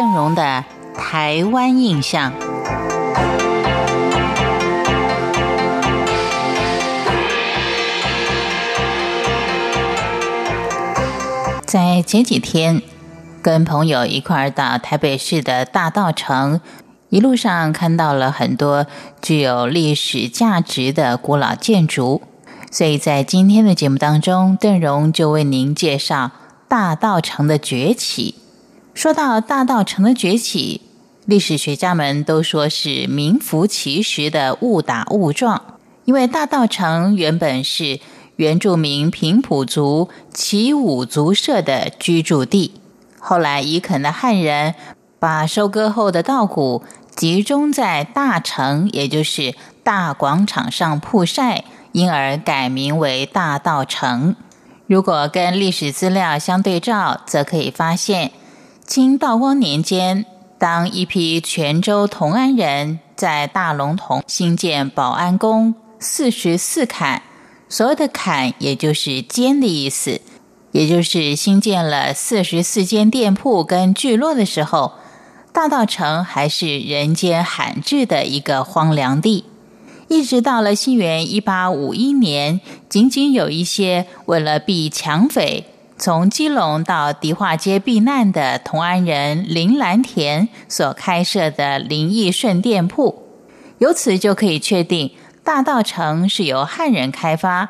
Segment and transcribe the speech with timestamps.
[0.00, 0.64] 邓荣的
[0.96, 2.32] 台湾印象。
[11.66, 12.80] 在前几天，
[13.42, 16.62] 跟朋友一块儿到台北市的大道城，
[17.10, 18.86] 一路上看到了很多
[19.20, 22.22] 具有历史价值的古老建筑，
[22.70, 26.30] 所以在今天的节目当中，邓荣就为您介绍
[26.66, 28.36] 大道城的崛起。
[29.00, 30.82] 说到大道城的崛起，
[31.24, 37.98] 历史学家们都说是名副其实的误打误撞，因为大道城原本是。
[38.36, 42.72] 原住民平埔族齐武族社的居住地，
[43.18, 44.74] 后来移垦的汉人
[45.18, 46.82] 把收割后的稻谷
[47.16, 54.36] 集中在大城，也就是大广场上曝晒，因而改名为大稻城。
[54.86, 58.32] 如果跟历史资料相对照，则可以发现，
[58.90, 60.26] 清道光年间，
[60.58, 67.22] 当一批泉州同安人在大龙峒兴建保安宫四十四坎。
[67.68, 70.20] 所有的“坎”也就是“间”的意思，
[70.72, 74.94] 也就是新建了四十四间店铺跟聚落的时候，
[75.52, 79.44] 大道城还是人间罕至的一个荒凉地。
[80.08, 85.66] 一直到了西元一八五一年，仅仅有一些为了避抢匪，
[86.00, 93.22] 从基隆到迪化街避难的同安人林兰田所开设的林义顺店铺，
[93.76, 95.12] 由此就可以确定。
[95.44, 97.68] 大道城是由汉人开发，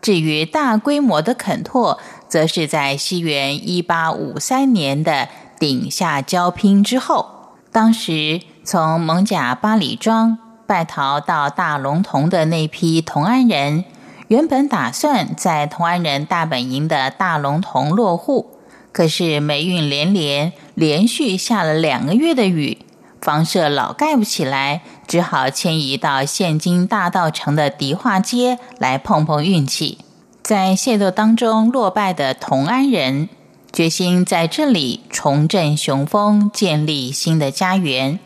[0.00, 7.52] 至于大规模的垦拓，则是在西元一八五三年的顶下交拼之后。
[7.70, 13.84] 当时从蒙甲八里庄败逃到大龙峒的那批同安人，
[14.28, 18.58] 原本打算在同安人大本营的大龙峒落户，
[18.90, 22.78] 可是霉运连连，连续下了两个月的雨。
[23.20, 29.98] 房舍老盖不起来，只好迁移到现今大道城的迪化街来碰碰运气。
[30.42, 33.28] 在械斗当中落败的同安人，
[33.72, 38.18] 决心在这里重振雄风，建立新的家园。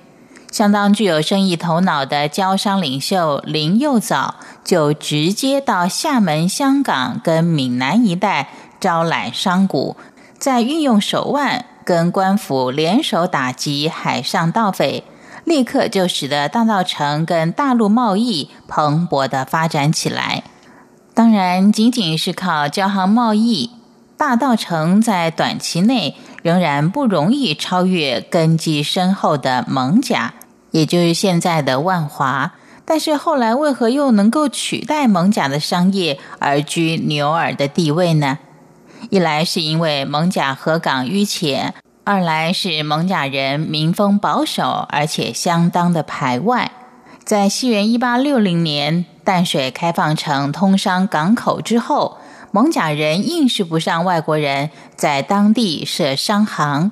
[0.50, 4.34] 相当具有生意头脑的交商领袖林佑藻，
[4.64, 9.96] 就直接到厦门、香港跟闽南一带招揽商贾，
[10.38, 11.66] 再运用手腕。
[11.82, 15.02] 跟官府联手打击海上盗匪，
[15.44, 20.44] 立刻就使得大道城跟大陆贸易蓬勃的发展起来。
[21.14, 23.70] 当然，仅仅是靠交行贸易，
[24.16, 30.34] 大道城在短期内仍然不容易超越根基深厚的蒙甲，
[30.70, 32.52] 也就是现在的万华。
[32.84, 38.38] 但是后来为何又能够取代蒙甲的商业而居牛耳的地位呢？
[39.10, 41.72] 一来是因为蒙甲河港淤浅，
[42.04, 46.72] 二来是蒙甲人民风保守，而且相当的排外。
[47.24, 52.18] 在西元一八六零年淡水开放成通商港口之后，
[52.52, 56.90] 蒙甲人硬是不上外国人在当地设商行，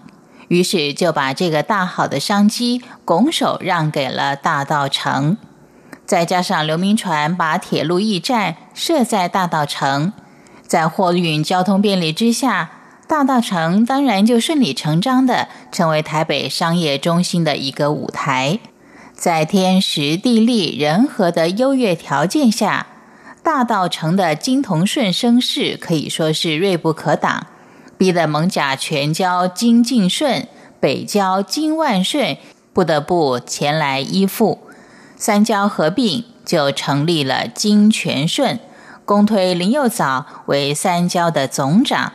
[0.48, 5.36] 于是就把这个大好的商机拱手让给了大道城。
[6.06, 10.12] 再加上刘铭传把铁路驿站设在大道城。
[10.66, 12.70] 在货运交通便利之下，
[13.06, 18.60] 大道城当然就顺理成章的成为台北商业中心的一个舞台。
[19.14, 22.86] 在天时地利人和的优越条件下，
[23.48, 27.46] 大道城的金同顺声势可以说是锐不可挡，
[27.96, 30.46] 逼得蒙甲全交金敬顺，
[30.78, 32.36] 北交金万顺
[32.74, 34.58] 不得不前来依附，
[35.16, 38.60] 三交合并就成立了金全顺。
[39.06, 42.12] 公推林佑藻为三交的总长，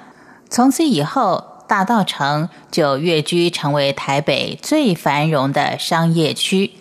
[0.52, 6.74] 从此以后，大道城就跃居成为台北最繁荣的商业区。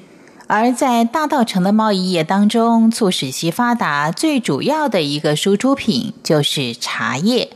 [0.55, 7.49] 而在大道城的贸易业当中，促使其发达最主要的一个输出品就是茶叶。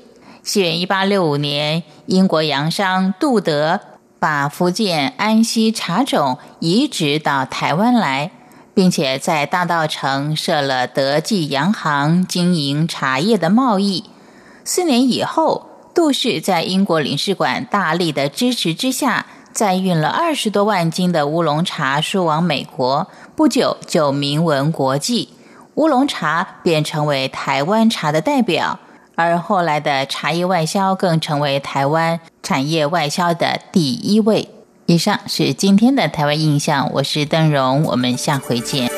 [0.42, 3.80] 西元一八六五年，英国洋商杜德
[4.18, 8.30] 把福建安溪茶种移植到台湾来。
[8.72, 14.04] 并且在大道城设了德记洋行，经营茶叶的贸易。
[14.64, 19.26] 四年以后，杜氏在英国领事馆大力的支持之下，
[19.56, 25.30] 再运了二十多万斤的乌龙茶输往美国，不久就名闻国际，
[25.76, 28.78] 乌龙茶便成为台湾茶的代表。
[29.14, 34.50] 而后来的茶叶外销更成为台湾产业外销的第一位。
[34.84, 38.90] 以上是今天的台湾印象，我是邓荣，我们下回见。